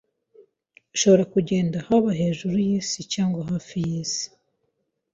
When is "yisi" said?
2.67-2.99, 3.87-4.25